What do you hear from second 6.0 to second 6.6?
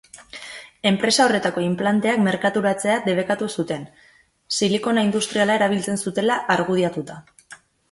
zutela